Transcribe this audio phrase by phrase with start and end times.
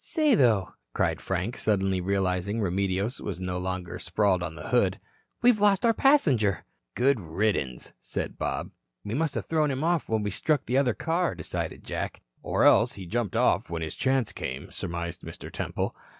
[0.03, 4.99] "Say, though," cried Frank, suddenly realizing Remedios no longer sprawled on the hood,
[5.43, 8.71] "we've lost our passenger." "Good riddance," said Bob.
[9.03, 12.23] "Must've thrown him off when we struck the other car," decided Jack.
[12.41, 15.51] "Or else he jumped off when his chance came," surmised Mr.
[15.51, 15.93] Temple.